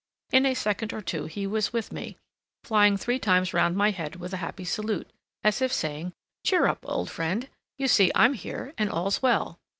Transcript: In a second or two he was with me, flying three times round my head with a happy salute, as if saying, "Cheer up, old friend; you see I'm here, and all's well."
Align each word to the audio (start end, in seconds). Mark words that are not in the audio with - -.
In 0.31 0.47
a 0.47 0.55
second 0.55 0.93
or 0.93 1.01
two 1.03 1.25
he 1.25 1.45
was 1.45 1.71
with 1.73 1.91
me, 1.91 2.17
flying 2.63 2.97
three 2.97 3.19
times 3.19 3.53
round 3.53 3.75
my 3.75 3.91
head 3.91 4.15
with 4.15 4.33
a 4.33 4.37
happy 4.37 4.65
salute, 4.65 5.07
as 5.43 5.61
if 5.61 5.71
saying, 5.71 6.11
"Cheer 6.43 6.65
up, 6.65 6.79
old 6.87 7.11
friend; 7.11 7.47
you 7.77 7.87
see 7.87 8.11
I'm 8.15 8.33
here, 8.33 8.73
and 8.79 8.89
all's 8.89 9.21
well." 9.21 9.59